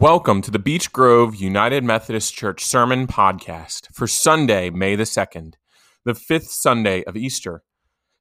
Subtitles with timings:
[0.00, 5.54] Welcome to the Beech Grove United Methodist Church Sermon Podcast for Sunday, May the 2nd,
[6.04, 7.64] the fifth Sunday of Easter.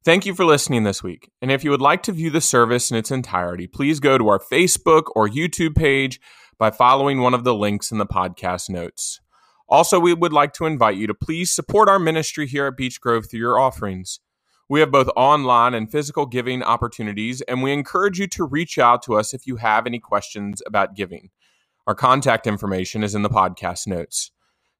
[0.03, 1.29] Thank you for listening this week.
[1.39, 4.27] And if you would like to view the service in its entirety, please go to
[4.27, 6.19] our Facebook or YouTube page
[6.57, 9.19] by following one of the links in the podcast notes.
[9.69, 12.99] Also, we would like to invite you to please support our ministry here at Beech
[12.99, 14.19] Grove through your offerings.
[14.67, 19.03] We have both online and physical giving opportunities, and we encourage you to reach out
[19.03, 21.29] to us if you have any questions about giving.
[21.87, 24.29] Our contact information is in the podcast notes.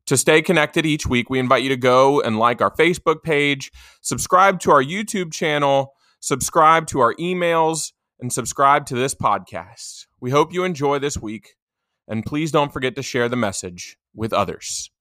[0.07, 3.71] To stay connected each week, we invite you to go and like our Facebook page,
[4.01, 10.07] subscribe to our YouTube channel, subscribe to our emails, and subscribe to this podcast.
[10.19, 11.55] We hope you enjoy this week,
[12.09, 14.91] and please don't forget to share the message with others.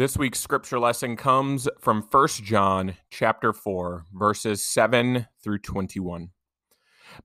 [0.00, 6.30] This week's scripture lesson comes from 1 John chapter 4 verses 7 through 21.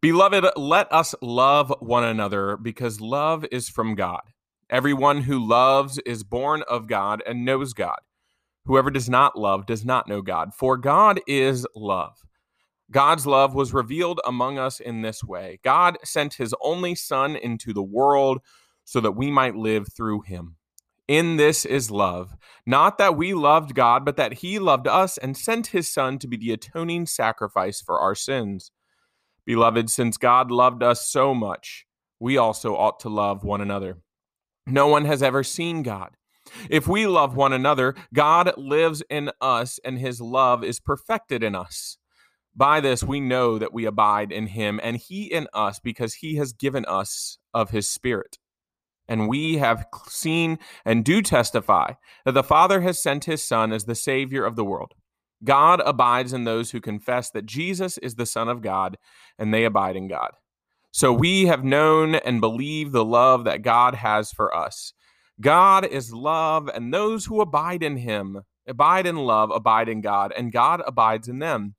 [0.02, 4.20] Beloved, let us love one another because love is from God.
[4.70, 8.00] Everyone who loves is born of God and knows God.
[8.66, 12.26] Whoever does not love does not know God, for God is love.
[12.92, 17.72] God's love was revealed among us in this way God sent his only Son into
[17.72, 18.40] the world
[18.84, 20.58] so that we might live through him.
[21.08, 25.38] In this is love, not that we loved God, but that He loved us and
[25.38, 28.72] sent His Son to be the atoning sacrifice for our sins.
[29.46, 31.86] Beloved, since God loved us so much,
[32.20, 34.00] we also ought to love one another.
[34.66, 36.18] No one has ever seen God.
[36.72, 41.54] If we love one another, God lives in us and His love is perfected in
[41.54, 41.98] us.
[42.56, 46.38] By this we know that we abide in Him and He in us because He
[46.38, 48.40] has given us of His Spirit.
[49.08, 51.94] And we have seen and do testify
[52.26, 54.94] that the Father has sent his Son as the Savior of the world.
[55.44, 58.98] God abides in those who confess that Jesus is the Son of God,
[59.38, 60.32] and they abide in God.
[60.92, 64.94] So we have known and believe the love that God has for us.
[65.42, 70.34] God is love, and those who abide in him, abide in love, abide in God,
[70.36, 71.76] and God abides in them.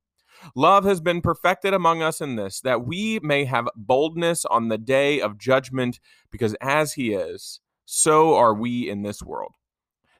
[0.54, 4.78] Love has been perfected among us in this, that we may have boldness on the
[4.78, 5.98] day of judgment,
[6.30, 9.52] because as he is, so are we in this world.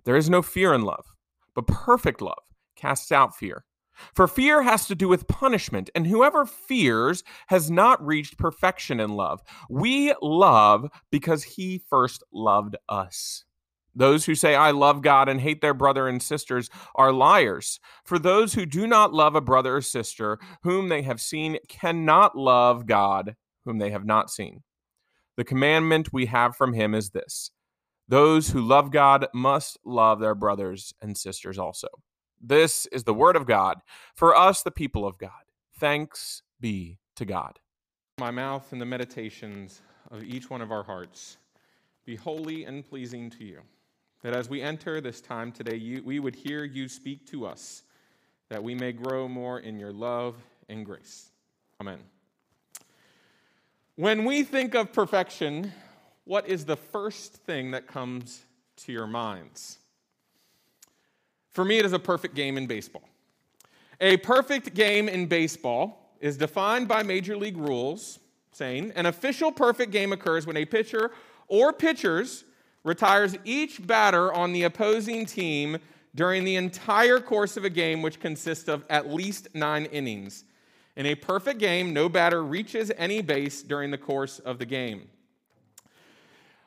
[0.05, 1.07] There is no fear in love,
[1.55, 2.43] but perfect love
[2.77, 3.65] casts out fear.
[4.15, 9.11] For fear has to do with punishment, and whoever fears has not reached perfection in
[9.11, 9.41] love.
[9.71, 13.45] We love because he first loved us.
[13.97, 17.81] Those who say, I love God and hate their brother and sisters are liars.
[18.05, 22.37] For those who do not love a brother or sister whom they have seen cannot
[22.37, 24.63] love God whom they have not seen.
[25.39, 27.51] The commandment we have from him is this
[28.09, 31.89] those who love God must love their brothers and sisters also.
[32.41, 33.79] This is the word of God
[34.15, 35.31] for us, the people of God.
[35.81, 37.59] Thanks be to God.
[38.21, 39.81] My mouth and the meditations
[40.11, 41.39] of each one of our hearts
[42.05, 43.63] be holy and pleasing to you
[44.23, 47.83] that as we enter this time today, you, we would hear you speak to us,
[48.49, 50.37] that we may grow more in your love
[50.69, 51.31] and grace.
[51.81, 51.99] Amen.
[53.97, 55.73] When we think of perfection,
[56.25, 58.45] what is the first thing that comes
[58.79, 59.79] to your minds?
[61.51, 63.09] For me, it is a perfect game in baseball.
[64.01, 68.19] A perfect game in baseball is defined by major league rules,
[68.53, 71.13] saying an official perfect game occurs when a pitcher
[71.49, 72.45] or pitchers
[72.87, 75.77] retires each batter on the opposing team
[76.15, 80.45] during the entire course of a game, which consists of at least nine innings.
[80.95, 85.09] In a perfect game, no batter reaches any base during the course of the game.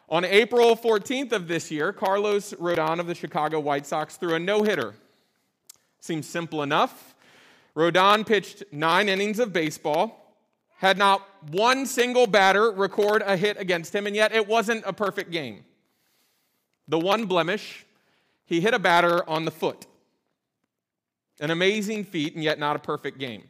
[0.09, 4.39] On April 14th of this year, Carlos Rodon of the Chicago White Sox threw a
[4.39, 4.95] no hitter.
[6.01, 7.15] Seems simple enough.
[7.77, 10.35] Rodon pitched nine innings of baseball,
[10.79, 14.91] had not one single batter record a hit against him, and yet it wasn't a
[14.91, 15.63] perfect game.
[16.89, 17.85] The one blemish,
[18.45, 19.85] he hit a batter on the foot.
[21.39, 23.43] An amazing feat, and yet not a perfect game.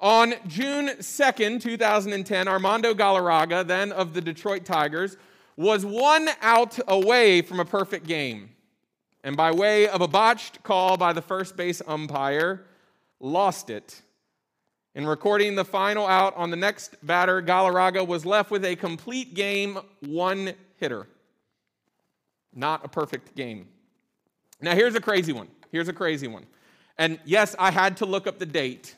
[0.00, 5.16] On June 2nd, 2010, Armando Galarraga, then of the Detroit Tigers,
[5.56, 8.50] was one out away from a perfect game.
[9.22, 12.64] And by way of a botched call by the first base umpire,
[13.20, 14.02] lost it.
[14.96, 19.34] In recording the final out on the next batter, Galarraga was left with a complete
[19.34, 21.06] game one hitter.
[22.54, 23.68] Not a perfect game.
[24.60, 25.48] Now, here's a crazy one.
[25.70, 26.46] Here's a crazy one.
[26.96, 28.96] And yes, I had to look up the date,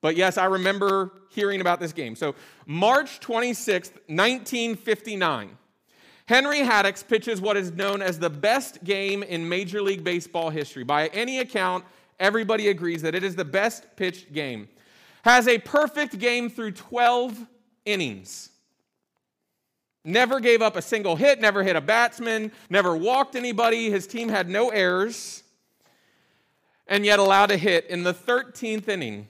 [0.00, 2.14] but yes, I remember hearing about this game.
[2.14, 2.34] So,
[2.66, 5.56] March 26th, 1959,
[6.26, 10.84] Henry Haddix pitches what is known as the best game in Major League Baseball history.
[10.84, 11.84] By any account,
[12.22, 14.68] Everybody agrees that it is the best pitched game.
[15.24, 17.36] Has a perfect game through 12
[17.84, 18.50] innings.
[20.04, 23.90] Never gave up a single hit, never hit a batsman, never walked anybody.
[23.90, 25.42] His team had no errors,
[26.88, 29.28] and yet allowed a hit in the 13th inning.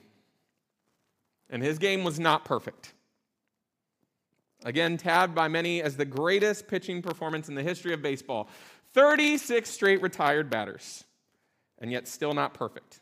[1.49, 2.93] And his game was not perfect.
[4.65, 8.47] Again, tabbed by many as the greatest pitching performance in the history of baseball.
[8.93, 11.03] 36 straight retired batters,
[11.79, 13.01] and yet still not perfect.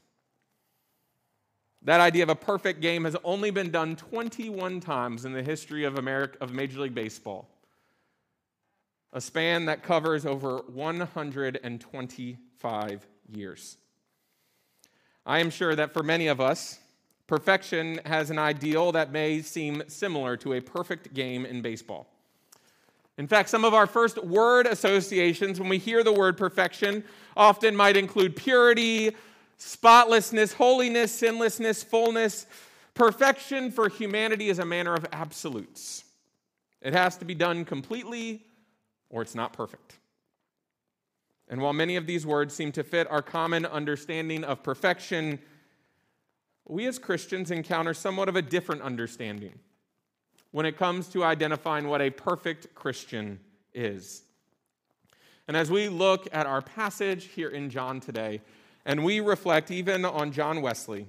[1.83, 5.83] That idea of a perfect game has only been done 21 times in the history
[5.83, 7.47] of, America, of Major League Baseball,
[9.13, 13.77] a span that covers over 125 years.
[15.25, 16.79] I am sure that for many of us,
[17.27, 22.07] perfection has an ideal that may seem similar to a perfect game in baseball.
[23.17, 27.03] In fact, some of our first word associations when we hear the word perfection
[27.37, 29.15] often might include purity,
[29.57, 32.47] spotlessness, holiness, sinlessness, fullness.
[32.93, 36.05] Perfection for humanity is a manner of absolutes.
[36.81, 38.43] It has to be done completely
[39.11, 39.99] or it's not perfect.
[41.47, 45.39] And while many of these words seem to fit our common understanding of perfection,
[46.67, 49.59] we as Christians encounter somewhat of a different understanding
[50.51, 53.39] when it comes to identifying what a perfect Christian
[53.73, 54.23] is.
[55.47, 58.41] And as we look at our passage here in John today,
[58.85, 61.07] and we reflect even on John Wesley,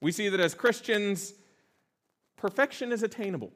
[0.00, 1.34] we see that as Christians,
[2.36, 3.52] perfection is attainable.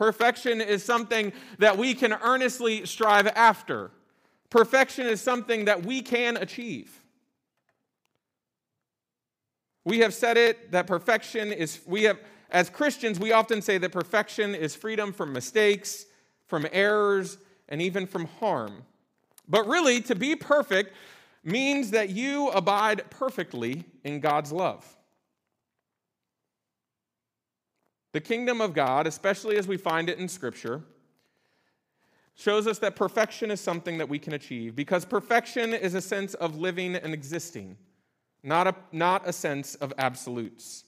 [0.00, 3.90] Perfection is something that we can earnestly strive after.
[4.48, 7.02] Perfection is something that we can achieve.
[9.84, 12.18] We have said it that perfection is, we have,
[12.48, 16.06] as Christians, we often say that perfection is freedom from mistakes,
[16.46, 17.36] from errors,
[17.68, 18.84] and even from harm.
[19.50, 20.94] But really, to be perfect
[21.44, 24.96] means that you abide perfectly in God's love.
[28.12, 30.82] The kingdom of God, especially as we find it in Scripture,
[32.34, 36.34] shows us that perfection is something that we can achieve because perfection is a sense
[36.34, 37.76] of living and existing,
[38.42, 40.84] not a, not a sense of absolutes.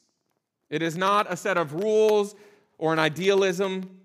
[0.70, 2.34] It is not a set of rules
[2.78, 4.00] or an idealism,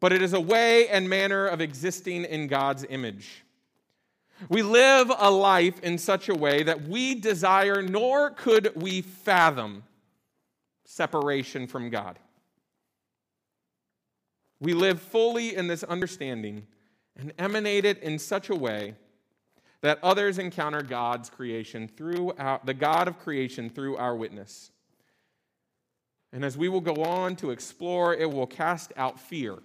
[0.00, 3.44] but it is a way and manner of existing in God's image.
[4.48, 9.82] We live a life in such a way that we desire nor could we fathom
[10.84, 12.18] separation from God.
[14.60, 16.66] We live fully in this understanding
[17.16, 18.94] and emanate it in such a way
[19.80, 24.70] that others encounter God's creation through our, the God of creation through our witness.
[26.32, 29.58] And as we will go on to explore, it will cast out fear.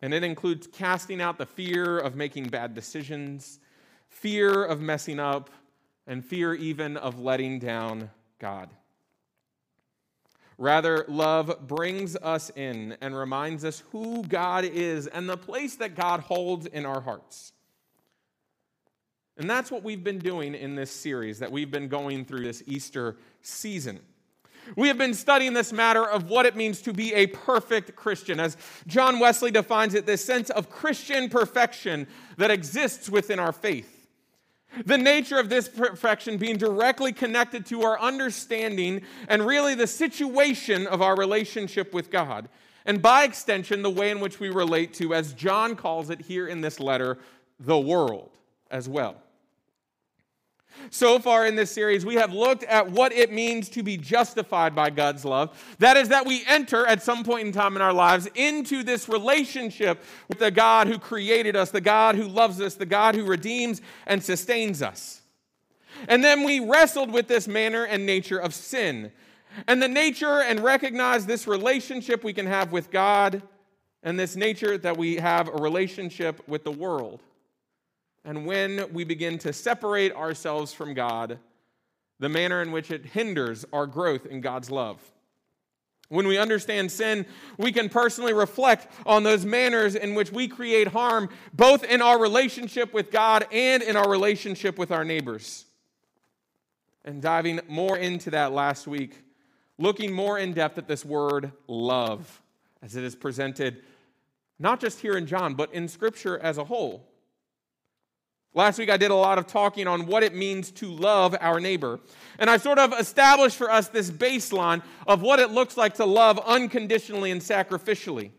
[0.00, 3.60] And it includes casting out the fear of making bad decisions,
[4.08, 5.50] fear of messing up,
[6.06, 8.10] and fear even of letting down
[8.40, 8.70] God.
[10.58, 15.94] Rather, love brings us in and reminds us who God is and the place that
[15.94, 17.52] God holds in our hearts.
[19.36, 22.62] And that's what we've been doing in this series that we've been going through this
[22.66, 24.00] Easter season.
[24.76, 28.38] We have been studying this matter of what it means to be a perfect Christian.
[28.38, 28.56] As
[28.86, 32.06] John Wesley defines it, this sense of Christian perfection
[32.36, 34.01] that exists within our faith.
[34.84, 40.86] The nature of this perfection being directly connected to our understanding and really the situation
[40.86, 42.48] of our relationship with God.
[42.84, 46.48] And by extension, the way in which we relate to, as John calls it here
[46.48, 47.18] in this letter,
[47.60, 48.30] the world
[48.70, 49.22] as well.
[50.90, 54.74] So far in this series, we have looked at what it means to be justified
[54.74, 55.58] by God's love.
[55.78, 59.08] That is, that we enter at some point in time in our lives into this
[59.08, 63.24] relationship with the God who created us, the God who loves us, the God who
[63.24, 65.22] redeems and sustains us.
[66.08, 69.12] And then we wrestled with this manner and nature of sin
[69.66, 73.42] and the nature and recognize this relationship we can have with God
[74.02, 77.22] and this nature that we have a relationship with the world
[78.24, 81.38] and when we begin to separate ourselves from God,
[82.18, 85.00] the manner in which it hinders our growth in God's love.
[86.08, 87.26] When we understand sin,
[87.56, 92.20] we can personally reflect on those manners in which we create harm, both in our
[92.20, 95.64] relationship with God and in our relationship with our neighbors.
[97.04, 99.22] And diving more into that last week,
[99.78, 102.42] looking more in depth at this word love
[102.82, 103.82] as it is presented
[104.62, 107.04] not just here in John, but in Scripture as a whole.
[108.54, 111.58] Last week, I did a lot of talking on what it means to love our
[111.58, 112.00] neighbor.
[112.38, 116.04] And I sort of established for us this baseline of what it looks like to
[116.04, 118.30] love unconditionally and sacrificially.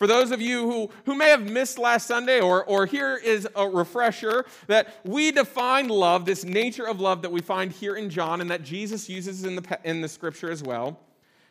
[0.00, 3.46] For those of you who, who may have missed last Sunday, or, or here is
[3.54, 8.08] a refresher that we define love, this nature of love that we find here in
[8.08, 10.98] John and that Jesus uses in the, in the scripture as well,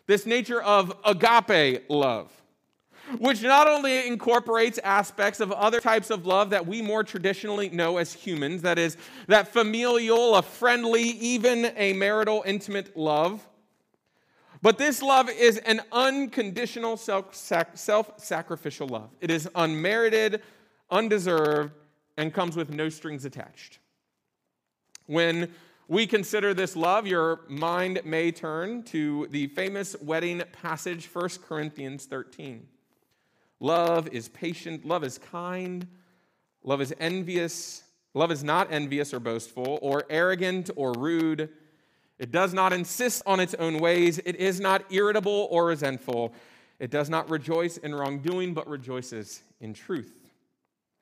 [0.07, 2.31] this nature of agape love,
[3.17, 7.97] which not only incorporates aspects of other types of love that we more traditionally know
[7.97, 8.97] as humans, that is,
[9.27, 13.45] that familial, a friendly, even a marital, intimate love
[14.61, 19.09] but this love is an unconditional self sacrificial love.
[19.21, 20.41] It is unmerited,
[20.91, 21.71] undeserved,
[22.17, 23.79] and comes with no strings attached.
[25.05, 25.53] When
[25.87, 32.05] we consider this love, your mind may turn to the famous wedding passage, 1 Corinthians
[32.05, 32.67] 13.
[33.59, 35.87] Love is patient, love is kind,
[36.63, 41.49] love is envious, love is not envious or boastful, or arrogant or rude.
[42.17, 44.19] It does not insist on its own ways.
[44.25, 46.33] It is not irritable or resentful.
[46.79, 50.15] It does not rejoice in wrongdoing, but rejoices in truth.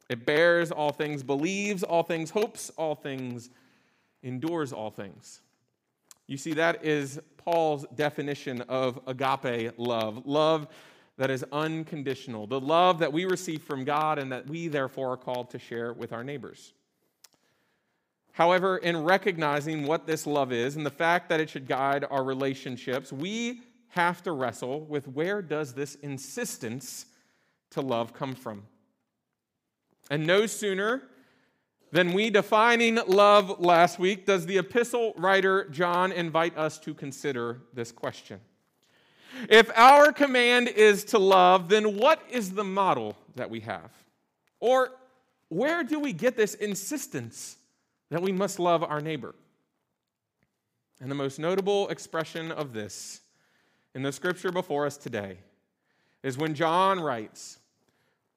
[0.10, 3.50] It bears all things, believes all things, hopes all things,
[4.24, 5.42] endures all things.
[6.28, 10.68] You see, that is Paul's definition of agape love love
[11.18, 15.18] that is unconditional, the love that we receive from God and that we therefore are
[15.18, 16.74] called to share with our neighbors.
[18.34, 22.24] However, in recognizing what this love is and the fact that it should guide our
[22.24, 27.08] relationships, we have to wrestle with where does this insistence
[27.72, 28.64] to love come from?
[30.12, 31.02] And no sooner
[31.92, 37.62] than we defining love last week does the epistle writer John invite us to consider
[37.74, 38.40] this question.
[39.50, 43.92] If our command is to love, then what is the model that we have?
[44.60, 44.92] Or
[45.50, 47.58] where do we get this insistence
[48.10, 49.36] that we must love our neighbor.
[51.00, 53.22] And the most notable expression of this
[53.94, 55.38] in the scripture before us today
[56.24, 57.60] is when John writes,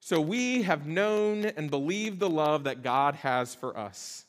[0.00, 4.24] So we have known and believed the love that God has for us.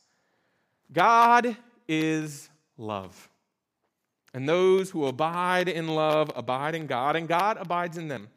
[0.94, 3.30] God is love.
[4.34, 8.30] And those who abide in love abide in God, and God abides in them.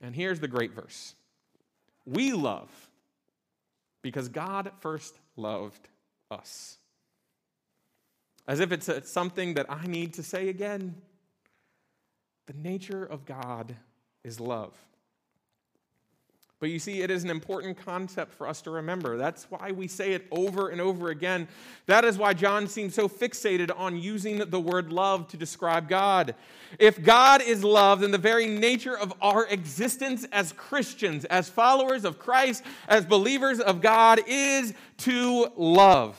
[0.00, 1.14] And here's the great verse
[2.06, 2.70] We love
[4.02, 5.88] because God first loved
[6.30, 6.78] us.
[8.48, 10.94] As if it's something that I need to say again.
[12.46, 13.76] The nature of God
[14.24, 14.74] is love.
[16.60, 19.16] But you see, it is an important concept for us to remember.
[19.16, 21.48] That's why we say it over and over again.
[21.86, 26.34] That is why John seems so fixated on using the word love to describe God.
[26.78, 32.04] If God is love, then the very nature of our existence as Christians, as followers
[32.04, 36.18] of Christ, as believers of God, is to love.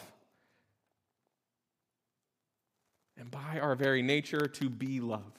[3.16, 5.38] And by our very nature, to be loved.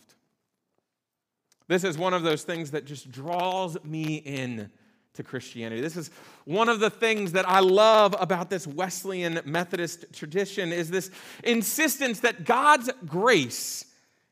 [1.66, 4.70] This is one of those things that just draws me in
[5.14, 5.80] to Christianity.
[5.80, 6.10] This is
[6.44, 11.10] one of the things that I love about this Wesleyan Methodist tradition is this
[11.44, 13.84] insistence that God's grace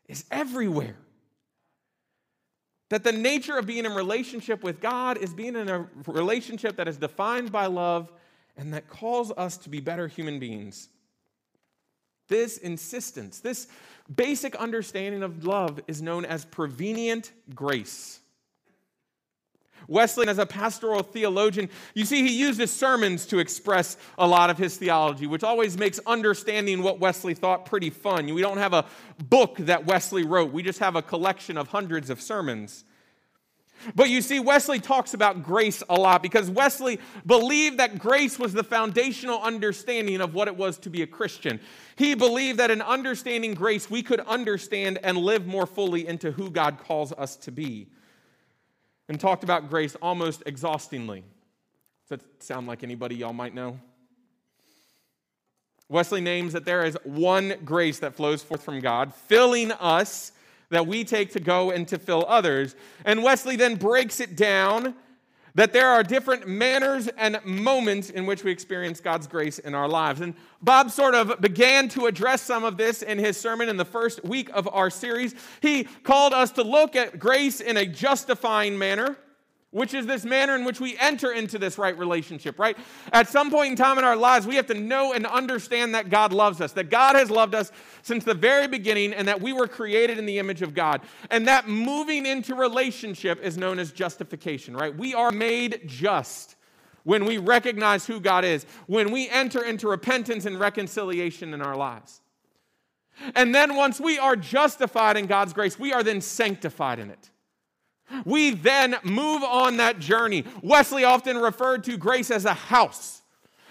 [0.08, 0.96] is everywhere.
[2.88, 6.88] That the nature of being in relationship with God is being in a relationship that
[6.88, 8.10] is defined by love
[8.56, 10.88] and that calls us to be better human beings.
[12.28, 13.68] This insistence, this
[14.14, 18.20] basic understanding of love is known as prevenient grace.
[19.90, 24.49] Wesleyan, as a pastoral theologian, you see, he used his sermons to express a lot
[24.49, 28.32] of his theology, which always makes understanding what Wesley thought pretty fun.
[28.32, 28.87] We don't have a
[29.28, 32.85] book that Wesley wrote, we just have a collection of hundreds of sermons.
[33.97, 38.52] But you see, Wesley talks about grace a lot because Wesley believed that grace was
[38.52, 41.59] the foundational understanding of what it was to be a Christian.
[41.97, 46.49] He believed that in understanding grace, we could understand and live more fully into who
[46.50, 47.88] God calls us to be
[49.11, 51.25] and talked about grace almost exhaustingly.
[52.09, 53.81] Does that sound like anybody y'all might know?
[55.88, 60.31] Wesley names that there is one grace that flows forth from God, filling us
[60.69, 62.76] that we take to go and to fill others.
[63.05, 64.95] And Wesley then breaks it down
[65.54, 69.88] that there are different manners and moments in which we experience God's grace in our
[69.88, 70.21] lives.
[70.21, 73.85] And Bob sort of began to address some of this in his sermon in the
[73.85, 75.35] first week of our series.
[75.61, 79.16] He called us to look at grace in a justifying manner
[79.73, 82.77] which is this manner in which we enter into this right relationship, right?
[83.12, 86.11] At some point in time in our lives, we have to know and understand that
[86.11, 87.71] God loves us, that God has loved us
[88.03, 91.03] since the very beginning, and that we were created in the image of God.
[91.31, 94.95] And that moving into relationship is known as justification, right?
[94.97, 96.57] We are made just
[97.05, 101.77] when we recognize who God is, when we enter into repentance and reconciliation in our
[101.77, 102.21] lives.
[103.35, 107.31] And then once we are justified in God's grace, we are then sanctified in it.
[108.25, 110.45] We then move on that journey.
[110.62, 113.23] Wesley often referred to grace as a house.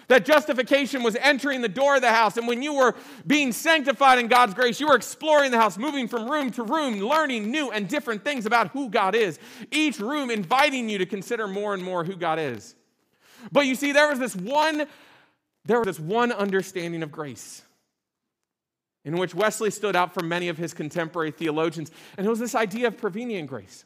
[0.08, 2.36] That justification was entering the door of the house.
[2.36, 2.96] And when you were
[3.28, 6.98] being sanctified in God's grace, you were exploring the house, moving from room to room,
[6.98, 9.38] learning new and different things about who God is.
[9.70, 12.74] Each room inviting you to consider more and more who God is.
[13.52, 14.86] But you see, there was this one,
[15.64, 17.62] there was this one understanding of grace
[19.04, 22.54] in which Wesley stood out from many of his contemporary theologians, and it was this
[22.54, 23.84] idea of prevenient grace.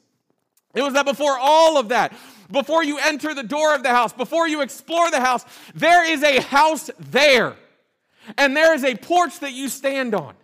[0.75, 2.13] It was that before all of that,
[2.51, 6.23] before you enter the door of the house, before you explore the house, there is
[6.23, 7.57] a house there.
[8.39, 10.35] And there is a porch that you stand on.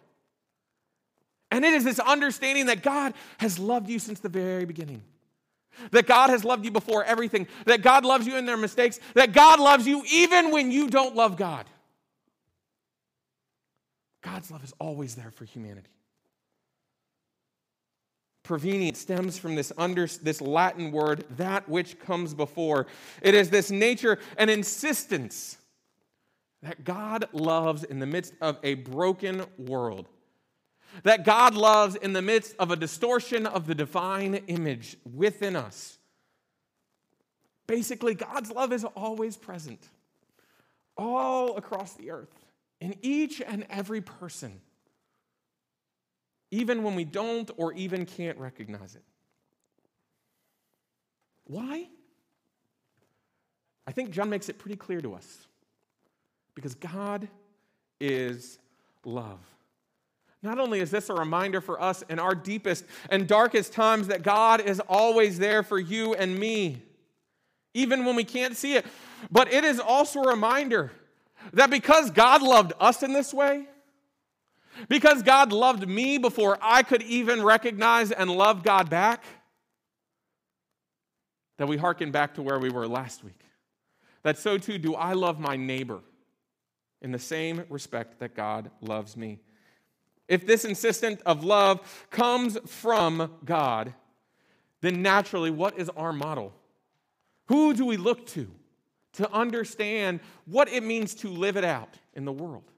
[1.50, 5.02] And it is this understanding that God has loved you since the very beginning.
[5.90, 7.49] That God has loved you before everything.
[7.64, 9.00] That God loves you in their mistakes.
[9.14, 11.66] That God loves you even when you don't love God.
[14.22, 15.88] God's love is always there for humanity.
[18.50, 22.88] Prevenient stems from this, under, this Latin word, that which comes before.
[23.23, 25.57] It is this nature and insistence
[26.61, 30.09] that God loves in the midst of a broken world.
[31.04, 35.99] That God loves in the midst of a distortion of the divine image within us.
[37.69, 39.90] Basically, God's love is always present,
[40.97, 42.35] all across the earth,
[42.80, 44.61] in each and every person
[46.50, 49.04] even when we don't or even can't recognize it.
[51.45, 51.88] Why?
[53.87, 55.47] I think John makes it pretty clear to us.
[56.54, 57.28] Because God
[58.00, 58.59] is
[59.04, 59.40] love.
[60.42, 64.23] Not only is this a reminder for us in our deepest and darkest times that
[64.23, 66.83] God is always there for you and me,
[67.75, 68.87] even when we can't see it,
[69.30, 70.92] but it is also a reminder
[71.52, 73.66] that because God loved us in this way,
[74.89, 79.25] because God loved me before I could even recognize and love God back,
[81.59, 83.41] that we hearken back to where we were last week.
[84.23, 86.00] That so too do I love my neighbor
[87.03, 89.39] in the same respect that God loves me.
[90.29, 93.95] If this insistence of love comes from God,
[94.80, 96.54] then naturally, what is our model?
[97.47, 98.49] Who do we look to
[99.15, 102.71] to understand what it means to live it out in the world?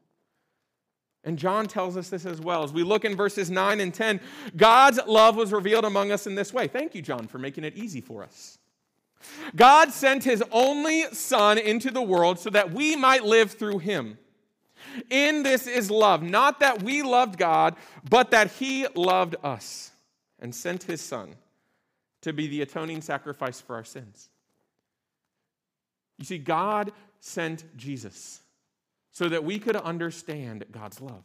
[1.24, 2.64] And John tells us this as well.
[2.64, 4.20] As we look in verses 9 and 10,
[4.56, 6.66] God's love was revealed among us in this way.
[6.66, 8.58] Thank you, John, for making it easy for us.
[9.54, 14.18] God sent his only Son into the world so that we might live through him.
[15.10, 17.76] In this is love, not that we loved God,
[18.10, 19.92] but that he loved us
[20.40, 21.36] and sent his Son
[22.22, 24.28] to be the atoning sacrifice for our sins.
[26.18, 28.40] You see, God sent Jesus
[29.12, 31.22] so that we could understand God's love.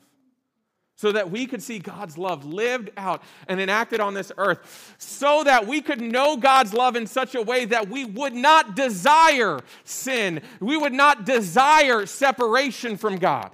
[0.97, 4.95] So that we could see God's love lived out and enacted on this earth.
[4.97, 8.75] So that we could know God's love in such a way that we would not
[8.75, 10.41] desire sin.
[10.59, 13.51] We would not desire separation from God.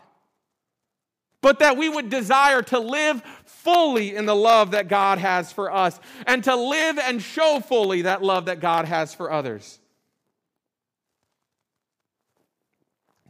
[1.41, 5.71] But that we would desire to live fully in the love that God has for
[5.71, 9.79] us and to live and show fully that love that God has for others.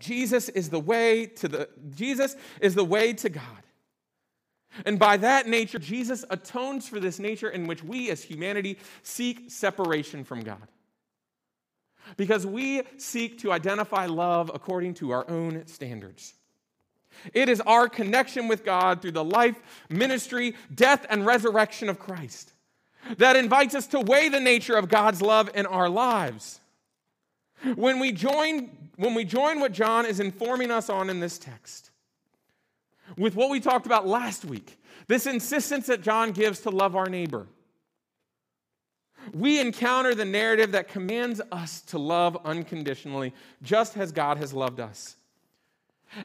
[0.03, 3.43] Jesus is the way to the Jesus is the way to God.
[4.85, 9.51] And by that nature, Jesus atones for this nature in which we as humanity seek
[9.51, 10.67] separation from God.
[12.17, 16.33] Because we seek to identify love according to our own standards.
[17.33, 19.55] It is our connection with God through the life,
[19.89, 22.51] ministry, death, and resurrection of Christ
[23.17, 26.59] that invites us to weigh the nature of God's love in our lives.
[27.75, 31.91] When we join, when we join what John is informing us on in this text,
[33.17, 37.07] with what we talked about last week, this insistence that John gives to love our
[37.07, 37.47] neighbor,
[39.33, 44.79] we encounter the narrative that commands us to love unconditionally, just as God has loved
[44.79, 45.15] us.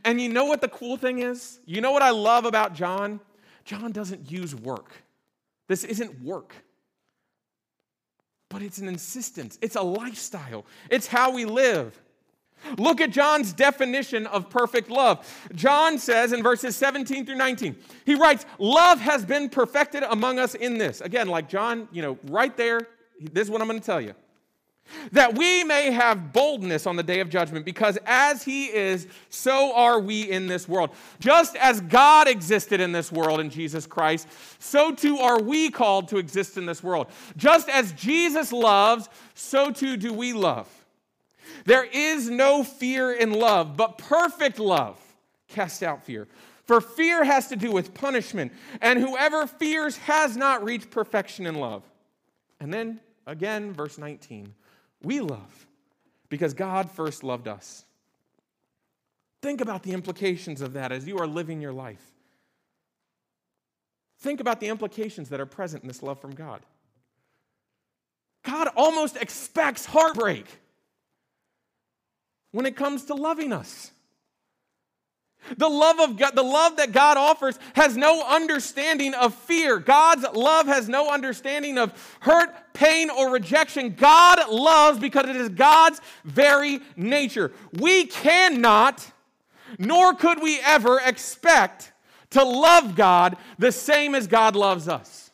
[0.05, 1.61] And you know what the cool thing is?
[1.65, 3.21] You know what I love about John?
[3.65, 4.93] John doesn't use work.
[5.69, 6.55] This isn't work
[8.49, 12.01] but it's an insistence, it's a lifestyle, it's how we live.
[12.77, 15.25] Look at John's definition of perfect love.
[15.55, 20.55] John says in verses 17 through 19, he writes, Love has been perfected among us
[20.55, 21.01] in this.
[21.01, 22.81] Again, like John, you know, right there,
[23.21, 24.15] this is what I'm going to tell you
[25.13, 29.75] that we may have boldness on the day of judgment, because as He is, so
[29.75, 30.91] are we in this world.
[31.21, 36.09] Just as God existed in this world in Jesus Christ, so too are we called
[36.09, 37.09] to exist in this world.
[37.37, 40.69] Just as Jesus loves, so too do we love.
[41.65, 44.99] There is no fear in love, but perfect love
[45.49, 46.29] casts out fear.
[46.65, 51.55] For fear has to do with punishment, and whoever fears has not reached perfection in
[51.55, 51.83] love.
[52.61, 54.55] And then again, verse 19
[55.03, 55.67] we love
[56.29, 57.85] because God first loved us.
[59.41, 62.03] Think about the implications of that as you are living your life.
[64.21, 66.61] Think about the implications that are present in this love from God.
[68.43, 70.47] God almost expects heartbreak
[72.51, 73.93] when it comes to loving us.
[75.57, 79.79] The love of God, the love that God offers has no understanding of fear.
[79.79, 83.95] God's love has no understanding of hurt, pain, or rejection.
[83.95, 87.53] God loves because it is God's very nature.
[87.73, 89.11] We cannot,
[89.79, 91.93] nor could we ever expect
[92.31, 95.31] to love God the same as God loves us.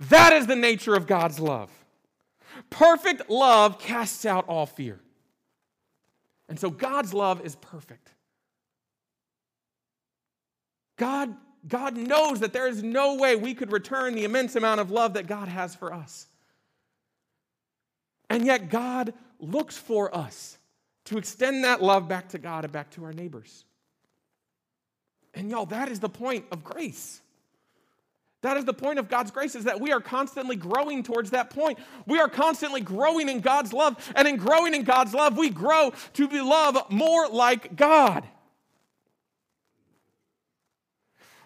[0.00, 1.70] That is the nature of God's love.
[2.70, 5.00] Perfect love casts out all fear.
[6.48, 8.03] And so God's love is perfect.
[10.96, 11.34] God,
[11.66, 15.14] God knows that there is no way we could return the immense amount of love
[15.14, 16.26] that God has for us.
[18.30, 20.58] And yet, God looks for us
[21.06, 23.64] to extend that love back to God and back to our neighbors.
[25.34, 27.20] And y'all, that is the point of grace.
[28.42, 31.48] That is the point of God's grace is that we are constantly growing towards that
[31.48, 31.78] point.
[32.06, 35.92] We are constantly growing in God's love, and in growing in God's love, we grow
[36.12, 38.28] to be love more like God.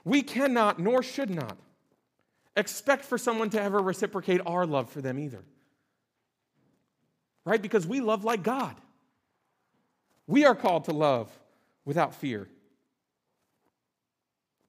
[0.08, 1.58] We cannot, nor should not,
[2.56, 5.44] expect for someone to ever reciprocate our love for them either.
[7.44, 7.60] Right?
[7.60, 8.74] Because we love like God.
[10.26, 11.30] We are called to love
[11.84, 12.48] without fear.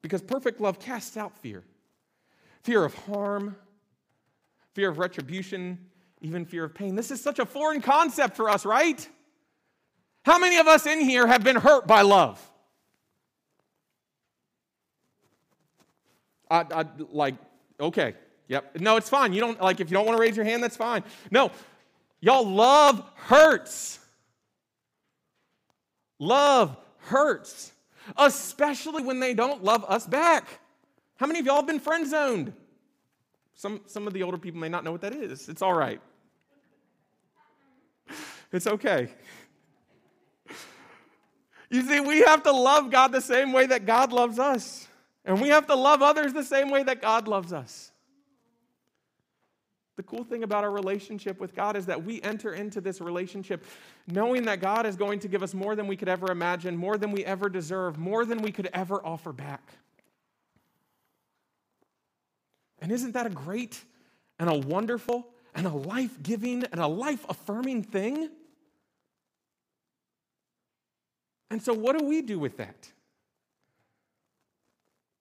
[0.01, 1.63] Because perfect love casts out fear
[2.63, 3.55] fear of harm,
[4.73, 5.77] fear of retribution,
[6.19, 6.95] even fear of pain.
[6.95, 9.07] This is such a foreign concept for us, right?
[10.25, 12.48] How many of us in here have been hurt by love?
[16.49, 17.35] I, I, like,
[17.79, 18.15] okay,
[18.47, 18.75] yep.
[18.79, 19.33] No, it's fine.
[19.33, 21.03] You don't, like, if you don't want to raise your hand, that's fine.
[21.31, 21.51] No,
[22.21, 23.99] y'all, love hurts.
[26.19, 27.71] Love hurts,
[28.17, 30.59] especially when they don't love us back.
[31.15, 32.53] How many of y'all have been friend zoned?
[33.55, 35.47] Some, some of the older people may not know what that is.
[35.49, 36.01] It's all right.
[38.51, 39.09] It's okay.
[41.69, 44.87] You see, we have to love God the same way that God loves us.
[45.25, 47.91] And we have to love others the same way that God loves us.
[49.99, 53.65] The cool thing about our relationship with God is that we enter into this relationship
[54.07, 56.97] knowing that God is going to give us more than we could ever imagine, more
[56.97, 59.73] than we ever deserve, more than we could ever offer back.
[62.81, 63.83] And isn't that a great
[64.39, 68.29] and a wonderful and a life giving and a life affirming thing?
[71.51, 72.89] And so, what do we do with that?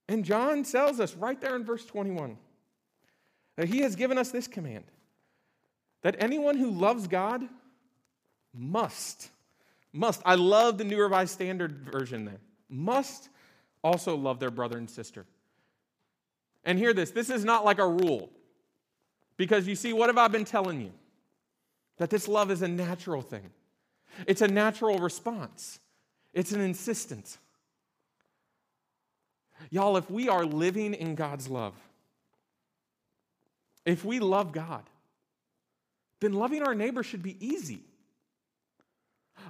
[0.08, 2.38] And John tells us right there in verse 21
[3.56, 4.84] that he has given us this command
[6.02, 7.42] that anyone who loves God
[8.54, 9.30] must,
[9.92, 13.28] must, I love the New Revised Standard version there, must
[13.82, 15.26] also love their brother and sister.
[16.64, 18.30] And hear this this is not like a rule.
[19.36, 20.92] Because you see, what have I been telling you?
[21.98, 23.50] That this love is a natural thing,
[24.26, 25.80] it's a natural response,
[26.32, 27.38] it's an insistence.
[29.70, 31.74] Y'all, if we are living in God's love,
[33.84, 34.82] if we love God,
[36.20, 37.82] then loving our neighbor should be easy.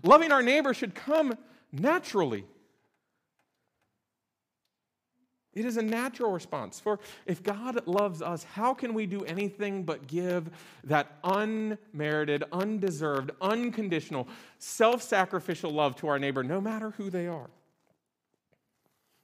[0.02, 1.36] Loving our neighbor should come
[1.72, 2.44] naturally.
[5.54, 6.78] It is a natural response.
[6.78, 10.50] For if God loves us, how can we do anything but give
[10.84, 17.50] that unmerited, undeserved, unconditional, self sacrificial love to our neighbor, no matter who they are?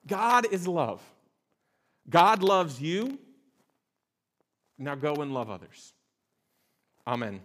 [0.07, 1.03] God is love.
[2.09, 3.19] God loves you.
[4.79, 5.93] Now go and love others.
[7.07, 7.41] Amen.